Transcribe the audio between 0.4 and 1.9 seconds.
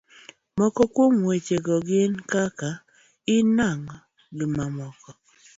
moko kuom weche go